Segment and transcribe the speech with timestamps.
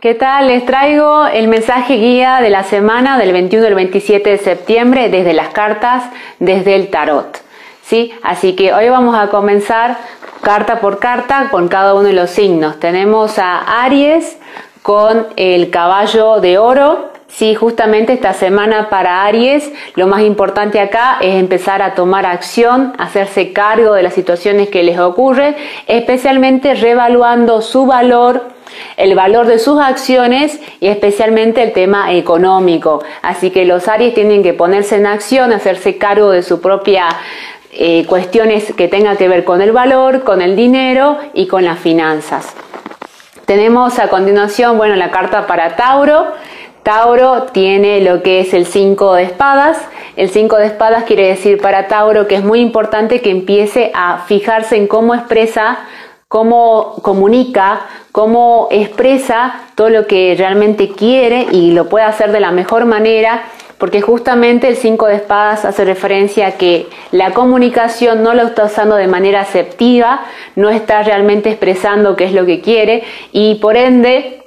[0.00, 0.48] ¿Qué tal?
[0.48, 5.32] Les traigo el mensaje guía de la semana del 21 al 27 de septiembre desde
[5.32, 6.04] las cartas,
[6.38, 7.40] desde el tarot.
[7.82, 8.12] ¿Sí?
[8.22, 9.96] Así que hoy vamos a comenzar
[10.42, 12.78] carta por carta con cada uno de los signos.
[12.78, 14.36] Tenemos a Aries
[14.82, 21.18] con el caballo de oro, Sí, justamente esta semana para Aries, lo más importante acá
[21.20, 25.54] es empezar a tomar acción, hacerse cargo de las situaciones que les ocurren,
[25.86, 28.55] especialmente revaluando su valor,
[28.96, 33.02] el valor de sus acciones y especialmente el tema económico.
[33.22, 37.08] Así que los Aries tienen que ponerse en acción, hacerse cargo de su propia
[37.72, 41.78] eh, cuestiones que tengan que ver con el valor, con el dinero y con las
[41.78, 42.54] finanzas.
[43.44, 46.26] Tenemos a continuación, bueno, la carta para Tauro
[46.86, 49.76] Tauro tiene lo que es el 5 de espadas.
[50.14, 54.18] El 5 de espadas quiere decir para Tauro que es muy importante que empiece a
[54.18, 55.80] fijarse en cómo expresa,
[56.28, 62.50] cómo comunica, cómo expresa todo lo que realmente quiere y lo puede hacer de la
[62.50, 63.44] mejor manera
[63.78, 68.64] porque justamente el 5 de espadas hace referencia a que la comunicación no lo está
[68.64, 70.22] usando de manera aceptiva,
[70.54, 74.42] no está realmente expresando qué es lo que quiere y por ende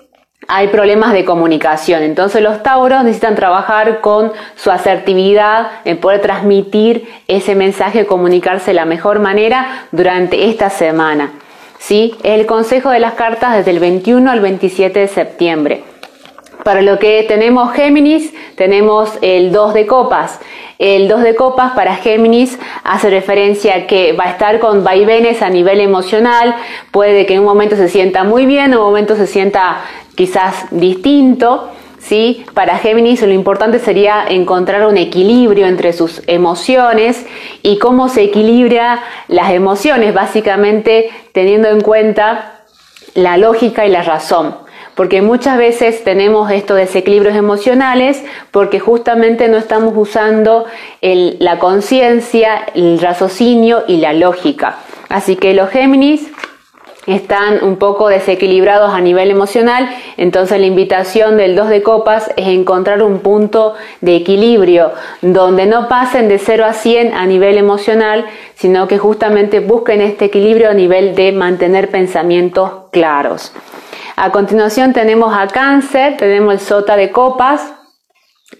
[0.47, 2.01] hay problemas de comunicación.
[2.01, 8.75] Entonces los tauros necesitan trabajar con su asertividad en poder transmitir ese mensaje, comunicarse de
[8.75, 11.33] la mejor manera durante esta semana.
[11.79, 12.13] ¿Sí?
[12.21, 15.83] El consejo de las cartas desde el 21 al 27 de septiembre.
[16.63, 20.39] Para lo que tenemos Géminis, tenemos el 2 de copas.
[20.77, 25.41] El 2 de copas para Géminis hace referencia a que va a estar con vaivenes
[25.41, 26.55] a nivel emocional,
[26.91, 29.81] puede que en un momento se sienta muy bien, en un momento se sienta
[30.15, 31.71] quizás distinto.
[31.99, 32.45] ¿Sí?
[32.53, 37.25] Para Géminis lo importante sería encontrar un equilibrio entre sus emociones
[37.61, 42.63] y cómo se equilibra las emociones, básicamente teniendo en cuenta
[43.13, 44.55] la lógica y la razón.
[44.95, 50.65] Porque muchas veces tenemos estos desequilibrios emocionales porque justamente no estamos usando
[51.01, 54.79] la conciencia, el raciocinio y la lógica.
[55.07, 56.29] Así que los Géminis
[57.15, 62.47] están un poco desequilibrados a nivel emocional, entonces la invitación del 2 de copas es
[62.47, 68.25] encontrar un punto de equilibrio donde no pasen de 0 a 100 a nivel emocional,
[68.55, 73.53] sino que justamente busquen este equilibrio a nivel de mantener pensamientos claros.
[74.15, 77.73] A continuación tenemos a cáncer, tenemos el sota de copas,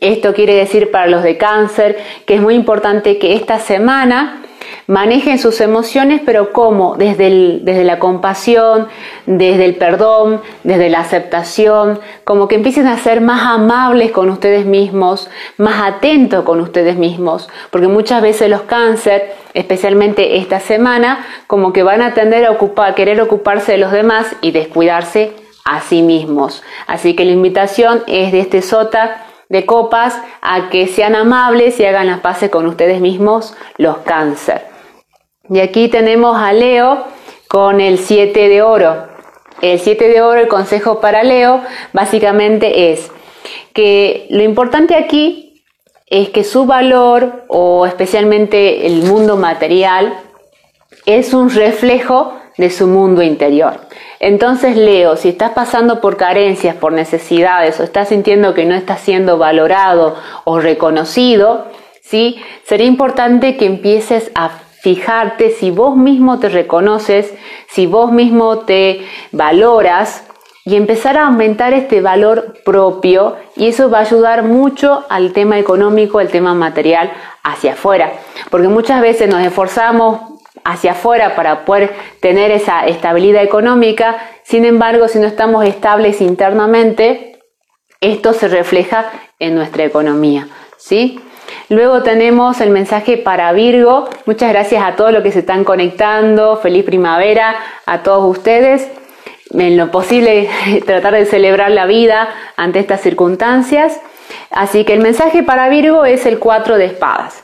[0.02, 4.42] esto quiere decir para los de cáncer que es muy importante que esta semana
[4.88, 6.96] manejen sus emociones, pero ¿cómo?
[6.96, 8.88] Desde, desde la compasión,
[9.26, 14.66] desde el perdón, desde la aceptación, como que empiecen a ser más amables con ustedes
[14.66, 21.74] mismos, más atentos con ustedes mismos, porque muchas veces los cáncer, especialmente esta semana, como
[21.74, 25.34] que van a tender a, ocupar, querer ocuparse de los demás y descuidarse
[25.66, 26.64] a sí mismos.
[26.88, 31.86] Así que la invitación es de este sota de copas a que sean amables y
[31.86, 34.62] hagan las paces con ustedes mismos los cáncer.
[35.50, 37.06] Y aquí tenemos a Leo
[37.48, 39.08] con el 7 de oro.
[39.62, 41.62] El 7 de oro, el consejo para Leo,
[41.92, 43.12] básicamente es
[43.74, 45.64] que lo importante aquí
[46.06, 50.14] es que su valor o especialmente el mundo material
[51.06, 53.80] es un reflejo de su mundo interior.
[54.20, 59.00] Entonces, Leo, si estás pasando por carencias, por necesidades o estás sintiendo que no estás
[59.00, 61.68] siendo valorado o reconocido,
[62.02, 62.42] ¿sí?
[62.66, 64.50] Sería importante que empieces a
[64.82, 67.34] fijarte si vos mismo te reconoces,
[67.70, 70.26] si vos mismo te valoras
[70.66, 75.58] y empezar a aumentar este valor propio y eso va a ayudar mucho al tema
[75.60, 77.12] económico, al tema material
[77.44, 78.12] hacia afuera,
[78.50, 80.29] porque muchas veces nos esforzamos
[80.64, 87.40] hacia afuera para poder tener esa estabilidad económica, sin embargo, si no estamos estables internamente,
[88.02, 91.20] esto se refleja en nuestra economía, ¿sí?
[91.70, 94.10] Luego tenemos el mensaje para Virgo.
[94.26, 96.58] Muchas gracias a todos los que se están conectando.
[96.58, 97.56] Feliz primavera
[97.86, 98.88] a todos ustedes.
[99.52, 100.50] En lo posible
[100.86, 104.00] tratar de celebrar la vida ante estas circunstancias.
[104.52, 107.44] Así que el mensaje para Virgo es el 4 de espadas.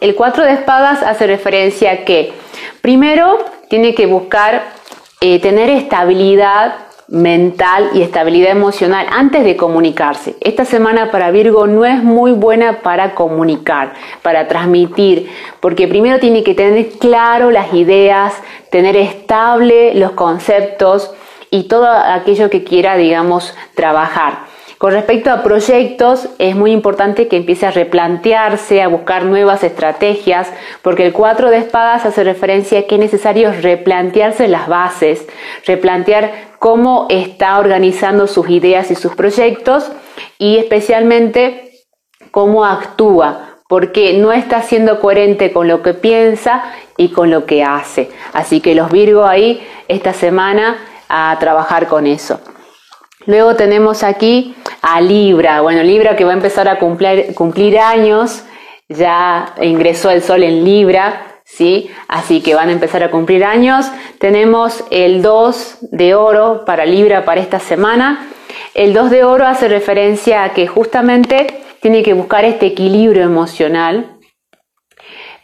[0.00, 2.32] El 4 de espadas hace referencia a que
[2.82, 3.38] primero
[3.68, 4.62] tiene que buscar
[5.20, 6.74] eh, tener estabilidad
[7.08, 10.36] mental y estabilidad emocional antes de comunicarse.
[10.40, 16.42] Esta semana para Virgo no es muy buena para comunicar, para transmitir, porque primero tiene
[16.42, 18.34] que tener claro las ideas,
[18.70, 21.12] tener estable los conceptos
[21.50, 24.55] y todo aquello que quiera, digamos, trabajar.
[24.78, 30.52] Con respecto a proyectos, es muy importante que empiece a replantearse, a buscar nuevas estrategias,
[30.82, 35.26] porque el 4 de espadas hace referencia a que es necesario replantearse las bases,
[35.64, 39.90] replantear cómo está organizando sus ideas y sus proyectos
[40.36, 41.70] y especialmente
[42.30, 46.64] cómo actúa, porque no está siendo coherente con lo que piensa
[46.98, 48.10] y con lo que hace.
[48.34, 50.76] Así que los Virgo ahí esta semana
[51.08, 52.40] a trabajar con eso.
[53.26, 55.60] Luego tenemos aquí a Libra.
[55.60, 58.44] Bueno, Libra que va a empezar a cumplir, años,
[58.88, 61.90] ya ingresó el sol en Libra, ¿sí?
[62.06, 63.86] Así que van a empezar a cumplir años.
[64.18, 68.28] Tenemos el 2 de oro para Libra para esta semana.
[68.74, 74.15] El 2 de oro hace referencia a que justamente tiene que buscar este equilibrio emocional,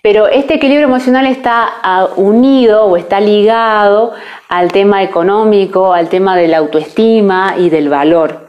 [0.03, 4.13] pero este equilibrio emocional está ah, unido o está ligado
[4.49, 8.49] al tema económico, al tema de la autoestima y del valor.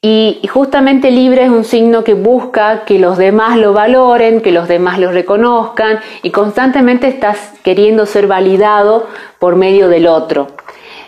[0.00, 4.66] Y justamente Libre es un signo que busca que los demás lo valoren, que los
[4.66, 9.06] demás lo reconozcan y constantemente estás queriendo ser validado
[9.38, 10.46] por medio del otro.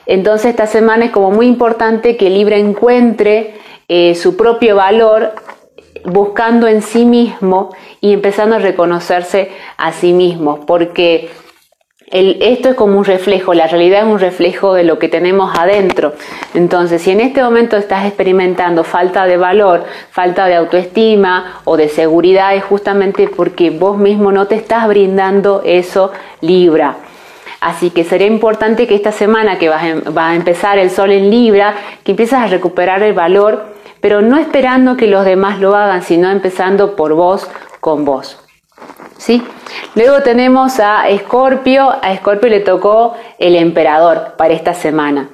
[0.05, 3.55] Entonces esta semana es como muy importante que Libre encuentre
[3.89, 5.33] eh, su propio valor
[6.05, 7.71] buscando en sí mismo
[8.01, 11.31] y empezando a reconocerse a sí mismo, porque
[12.13, 16.13] esto es como un reflejo, la realidad es un reflejo de lo que tenemos adentro.
[16.53, 21.89] Entonces, si en este momento estás experimentando falta de valor, falta de autoestima o de
[21.89, 26.13] seguridad, es justamente porque vos mismo no te estás brindando eso
[26.43, 26.97] Libra.
[27.63, 31.31] Así que sería importante que esta semana que em, va a empezar el sol en
[31.31, 33.73] Libra, que empieces a recuperar el valor
[34.03, 37.49] pero no esperando que los demás lo hagan, sino empezando por vos
[37.81, 38.39] con vos.
[39.17, 39.43] ¿Sí?
[39.95, 45.31] Luego tenemos a Escorpio, a Escorpio le tocó el emperador para esta semana.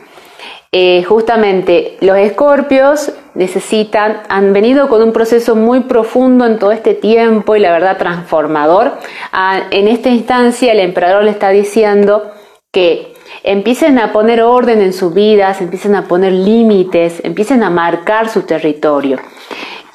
[0.70, 6.92] Eh, justamente los escorpios necesitan, han venido con un proceso muy profundo en todo este
[6.92, 8.92] tiempo y la verdad transformador.
[9.32, 12.30] Ah, en esta instancia el emperador le está diciendo
[12.70, 18.28] que empiecen a poner orden en sus vidas, empiecen a poner límites, empiecen a marcar
[18.28, 19.18] su territorio.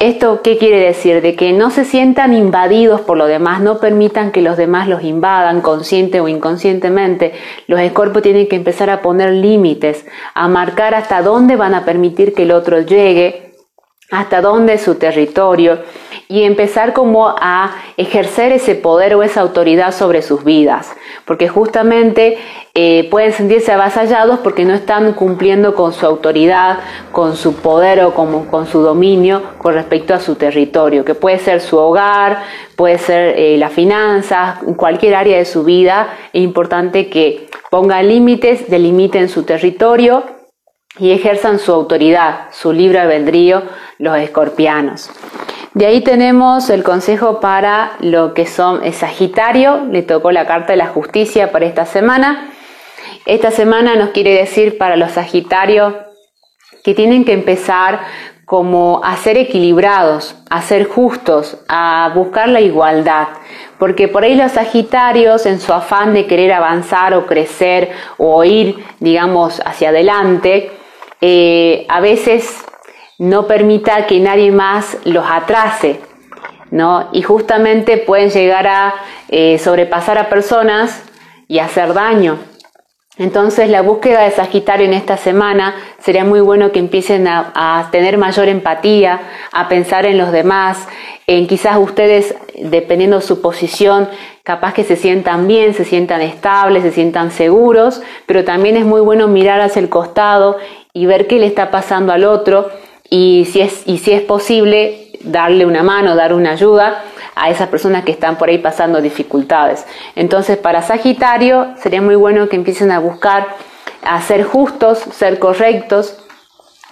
[0.00, 1.22] ¿Esto qué quiere decir?
[1.22, 5.04] De que no se sientan invadidos por lo demás, no permitan que los demás los
[5.04, 7.32] invadan consciente o inconscientemente.
[7.68, 10.04] Los escorpios tienen que empezar a poner límites,
[10.34, 13.43] a marcar hasta dónde van a permitir que el otro llegue,
[14.14, 15.78] hasta dónde es su territorio
[16.28, 20.92] y empezar como a ejercer ese poder o esa autoridad sobre sus vidas,
[21.26, 22.38] porque justamente
[22.74, 26.78] eh, pueden sentirse avasallados porque no están cumpliendo con su autoridad,
[27.12, 31.38] con su poder o con, con su dominio con respecto a su territorio, que puede
[31.38, 32.42] ser su hogar,
[32.74, 36.08] puede ser eh, las finanzas, cualquier área de su vida.
[36.32, 40.24] Es importante que pongan límites, delimiten su territorio
[40.98, 43.62] y ejerzan su autoridad, su libre albedrío,
[43.98, 45.10] los escorpianos.
[45.74, 50.76] De ahí tenemos el consejo para lo que son Sagitario, le tocó la carta de
[50.76, 52.52] la justicia para esta semana.
[53.26, 55.94] Esta semana nos quiere decir para los Sagitarios
[56.84, 58.02] que tienen que empezar
[58.44, 63.28] como a ser equilibrados, a ser justos, a buscar la igualdad.
[63.78, 68.84] Porque por ahí los Sagitarios, en su afán de querer avanzar o crecer o ir,
[69.00, 70.70] digamos, hacia adelante,
[71.20, 72.64] eh, a veces
[73.18, 76.00] no permita que nadie más los atrase,
[76.70, 77.08] ¿no?
[77.12, 78.94] Y justamente pueden llegar a
[79.28, 81.04] eh, sobrepasar a personas
[81.46, 82.38] y hacer daño.
[83.16, 88.18] Entonces la búsqueda de Sagitario en esta semana sería muy bueno que empiecen a, tener
[88.18, 89.20] mayor empatía,
[89.52, 90.88] a pensar en los demás,
[91.28, 94.08] en quizás ustedes, dependiendo de su posición,
[94.42, 99.00] capaz que se sientan bien, se sientan estables, se sientan seguros, pero también es muy
[99.00, 100.56] bueno mirar hacia el costado
[100.92, 102.68] y ver qué le está pasando al otro
[103.08, 107.04] y si es, y si es posible darle una mano, dar una ayuda
[107.34, 109.86] a esas personas que están por ahí pasando dificultades.
[110.14, 113.48] Entonces, para Sagitario sería muy bueno que empiecen a buscar
[114.02, 116.18] a ser justos, ser correctos,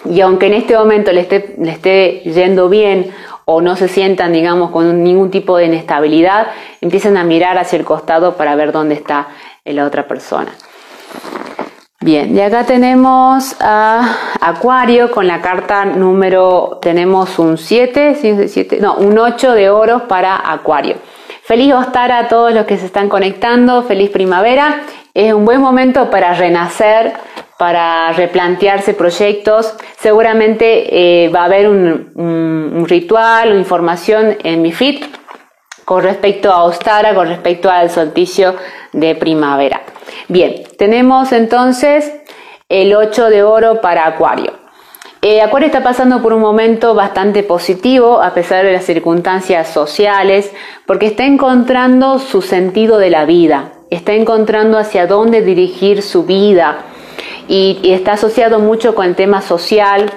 [0.04, 3.12] y aunque en este momento le esté, le esté yendo bien
[3.44, 6.48] o no se sientan, digamos, con ningún tipo de inestabilidad,
[6.80, 9.28] empiecen a mirar hacia el costado para ver dónde está
[9.64, 10.52] la otra persona.
[12.02, 18.16] Bien, y acá tenemos a Acuario con la carta número, tenemos un 7,
[18.48, 20.96] 7 no, un 8 de oro para Acuario.
[21.44, 24.82] Feliz Ostar a todos los que se están conectando, feliz primavera.
[25.14, 27.12] Es un buen momento para renacer,
[27.56, 29.72] para replantearse proyectos.
[29.96, 35.04] Seguramente eh, va a haber un, un, ritual o información en mi feed
[35.84, 38.56] con respecto a Ostara, con respecto al solsticio
[38.92, 39.82] de primavera.
[40.28, 42.12] Bien, tenemos entonces
[42.68, 44.52] el 8 de oro para Acuario.
[45.20, 50.52] Eh, Acuario está pasando por un momento bastante positivo a pesar de las circunstancias sociales,
[50.84, 56.78] porque está encontrando su sentido de la vida, está encontrando hacia dónde dirigir su vida
[57.46, 60.10] y está asociado mucho con el tema social,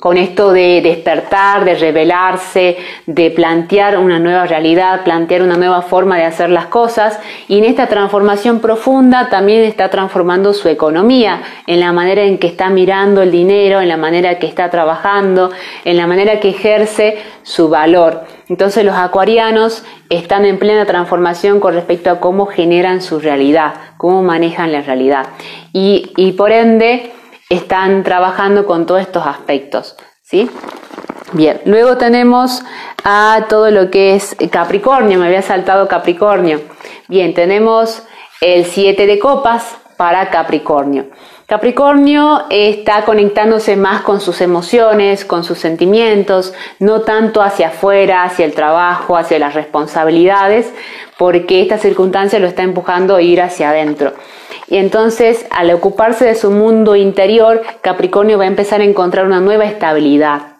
[0.00, 6.16] con esto de despertar, de revelarse, de plantear una nueva realidad, plantear una nueva forma
[6.16, 11.80] de hacer las cosas y en esta transformación profunda también está transformando su economía, en
[11.80, 15.50] la manera en que está mirando el dinero, en la manera que está trabajando,
[15.84, 18.24] en la manera que ejerce su valor.
[18.48, 24.22] Entonces los acuarianos están en plena transformación con respecto a cómo generan su realidad, cómo
[24.22, 25.26] manejan la realidad.
[25.74, 27.12] Y, y por ende,
[27.50, 29.96] están trabajando con todos estos aspectos.
[30.22, 30.48] ¿sí?
[31.32, 32.62] Bien, luego tenemos
[33.04, 36.60] a todo lo que es Capricornio, me había saltado Capricornio.
[37.08, 38.02] Bien, tenemos
[38.40, 41.10] el 7 de copas para Capricornio.
[41.50, 48.44] Capricornio está conectándose más con sus emociones, con sus sentimientos, no tanto hacia afuera, hacia
[48.44, 50.72] el trabajo, hacia las responsabilidades,
[51.18, 54.12] porque esta circunstancia lo está empujando a ir hacia adentro.
[54.68, 59.40] Y entonces, al ocuparse de su mundo interior, Capricornio va a empezar a encontrar una
[59.40, 60.58] nueva estabilidad,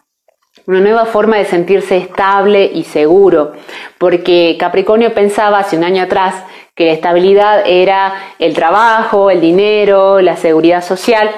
[0.66, 3.52] una nueva forma de sentirse estable y seguro,
[3.96, 6.34] porque Capricornio pensaba hace un año atrás
[6.80, 11.30] que la estabilidad era el trabajo, el dinero, la seguridad social.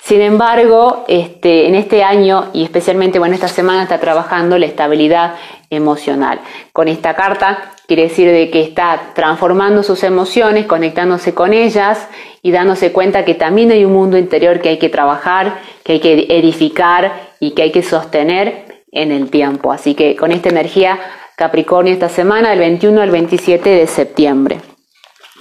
[0.00, 5.34] Sin embargo, este, en este año y especialmente bueno, esta semana está trabajando la estabilidad
[5.68, 6.40] emocional.
[6.72, 12.08] Con esta carta quiere decir de que está transformando sus emociones, conectándose con ellas
[12.40, 16.00] y dándose cuenta que también hay un mundo interior que hay que trabajar, que hay
[16.00, 19.70] que edificar y que hay que sostener en el tiempo.
[19.70, 20.98] Así que con esta energía
[21.36, 24.60] Capricornio esta semana del 21 al 27 de septiembre.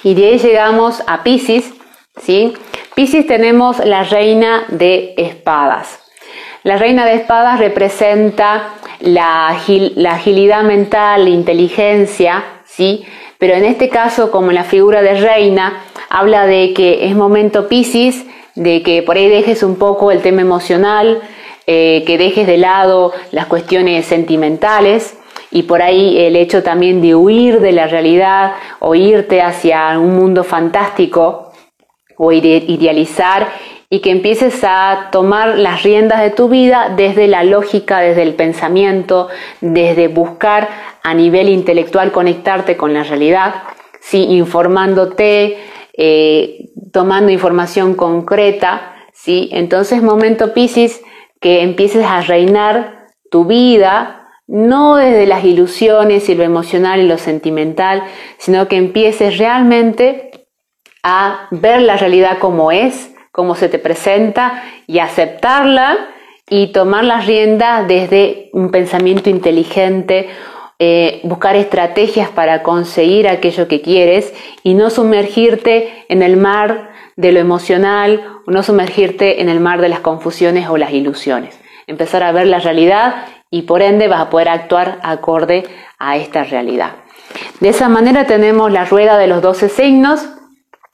[0.04, 1.74] Y de ahí llegamos a Pisces,
[2.22, 2.54] ¿sí?
[2.96, 6.00] Pisces tenemos la reina de espadas.
[6.64, 13.06] La reina de espadas representa la, agilidad mental, la inteligencia, ¿sí?
[13.38, 18.26] Pero en este caso, como la figura de reina, habla de que es momento Pisces,
[18.56, 21.22] de que por ahí dejes un poco el tema emocional,
[21.68, 25.17] eh, que dejes de lado las cuestiones sentimentales
[25.52, 30.16] y por ahí el hecho también de huir de la realidad o irte hacia un
[30.16, 31.52] mundo fantástico
[32.18, 33.48] o idealizar
[33.90, 38.34] y que empieces a tomar las riendas de tu vida desde la lógica, desde el
[38.34, 39.30] pensamiento,
[39.62, 40.68] desde buscar
[41.04, 43.64] a nivel intelectual conectarte con la realidad,
[44.02, 44.24] ¿sí?
[44.24, 45.58] informándote,
[45.94, 48.94] eh, tomando información concreta.
[49.14, 49.50] ¿sí?
[49.54, 51.02] Entonces, momento Pisces,
[51.40, 54.17] que empieces a reinar tu vida
[54.48, 58.04] no desde las ilusiones y lo emocional y lo sentimental,
[58.38, 60.48] sino que empieces realmente
[61.04, 65.98] a ver la realidad como es, como se te presenta y aceptarla
[66.50, 70.30] y tomar las riendas desde un pensamiento inteligente,
[70.80, 77.32] eh, buscar estrategias para conseguir aquello que quieres y no sumergirte en el mar de
[77.32, 81.60] lo emocional no sumergirte en el mar de las confusiones o las ilusiones.
[81.88, 85.64] Empezar a ver la realidad y por ende vas a poder actuar acorde
[85.98, 86.92] a esta realidad.
[87.60, 90.28] De esa manera tenemos la rueda de los 12 signos.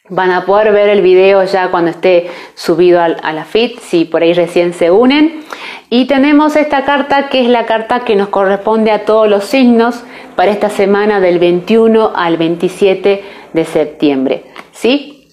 [0.09, 4.21] Van a poder ver el video ya cuando esté subido a la FIT, si por
[4.21, 5.43] ahí recién se unen.
[5.89, 10.03] Y tenemos esta carta que es la carta que nos corresponde a todos los signos
[10.35, 13.23] para esta semana del 21 al 27
[13.53, 14.45] de septiembre.
[14.71, 15.29] ¿Sí?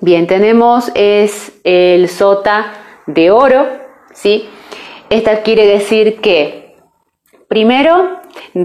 [0.00, 2.72] Bien, tenemos es el sota
[3.06, 3.66] de oro,
[4.12, 4.48] ¿sí?
[5.14, 6.74] Esta quiere decir que,
[7.46, 8.18] primero,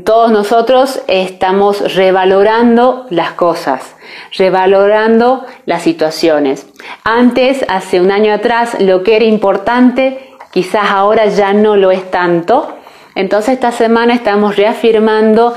[0.04, 3.96] todos nosotros estamos revalorando las cosas,
[4.36, 6.66] revalorando las situaciones.
[7.04, 12.10] Antes, hace un año atrás, lo que era importante, quizás ahora ya no lo es
[12.10, 12.78] tanto.
[13.14, 15.54] Entonces esta semana estamos reafirmando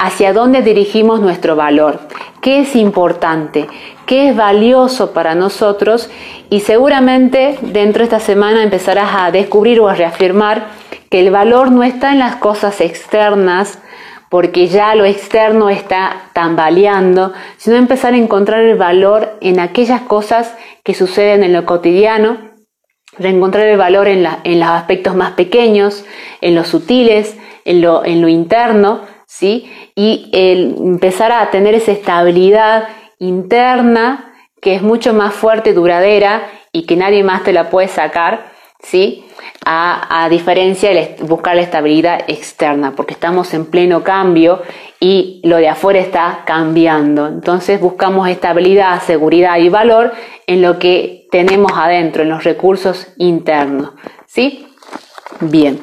[0.00, 2.00] hacia dónde dirigimos nuestro valor,
[2.40, 3.68] qué es importante,
[4.06, 6.08] qué es valioso para nosotros
[6.48, 10.68] y seguramente dentro de esta semana empezarás a descubrir o a reafirmar
[11.10, 13.78] que el valor no está en las cosas externas,
[14.30, 20.54] porque ya lo externo está tambaleando, sino empezar a encontrar el valor en aquellas cosas
[20.82, 22.38] que suceden en lo cotidiano,
[23.18, 26.06] reencontrar el valor en, los aspectos más pequeños,
[26.40, 29.70] en los sutiles, en lo, en lo interno, ¿sí?
[29.94, 32.88] y el empezar a tener esa estabilidad
[33.20, 38.50] interna que es mucho más fuerte, duradera y que nadie más te la puede sacar,
[38.82, 39.24] ¿sí?
[39.64, 44.62] A, a, diferencia de buscar la estabilidad externa, porque estamos en pleno cambio
[44.98, 47.28] y lo de afuera está cambiando.
[47.28, 50.12] Entonces buscamos estabilidad, seguridad y valor
[50.46, 53.92] en lo que tenemos adentro, en los recursos internos,
[54.26, 54.66] ¿sí?
[55.40, 55.80] Bien,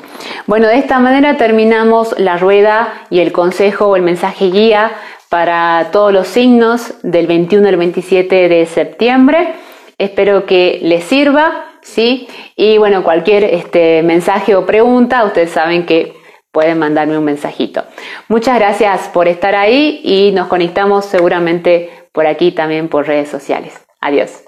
[0.48, 4.92] bueno, de esta manera terminamos la rueda y el consejo o el mensaje guía
[5.30, 9.56] para todos los signos del 21 al 27 de septiembre.
[9.98, 12.30] Espero que les sirva, ¿sí?
[12.56, 16.16] Y bueno, cualquier este, mensaje o pregunta, ustedes saben que
[16.54, 17.84] pueden mandarme un mensajito.
[18.30, 23.86] Muchas gracias por estar ahí y nos conectamos seguramente por aquí también por redes sociales.
[24.00, 24.47] Adiós.